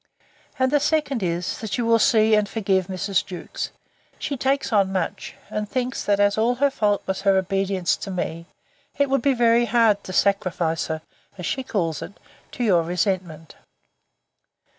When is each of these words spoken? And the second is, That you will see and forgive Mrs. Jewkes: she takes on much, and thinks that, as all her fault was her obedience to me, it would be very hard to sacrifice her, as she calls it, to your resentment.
And 0.57 0.71
the 0.71 0.79
second 0.79 1.21
is, 1.21 1.59
That 1.59 1.77
you 1.77 1.85
will 1.85 1.99
see 1.99 2.33
and 2.33 2.49
forgive 2.49 2.87
Mrs. 2.87 3.23
Jewkes: 3.23 3.69
she 4.17 4.35
takes 4.35 4.73
on 4.73 4.91
much, 4.91 5.35
and 5.47 5.69
thinks 5.69 6.03
that, 6.05 6.19
as 6.19 6.39
all 6.39 6.55
her 6.55 6.71
fault 6.71 7.03
was 7.05 7.21
her 7.21 7.37
obedience 7.37 7.95
to 7.97 8.09
me, 8.09 8.47
it 8.97 9.11
would 9.11 9.21
be 9.21 9.35
very 9.35 9.65
hard 9.65 10.03
to 10.05 10.11
sacrifice 10.11 10.87
her, 10.87 11.03
as 11.37 11.45
she 11.45 11.61
calls 11.61 12.01
it, 12.01 12.19
to 12.53 12.63
your 12.63 12.81
resentment. 12.81 13.53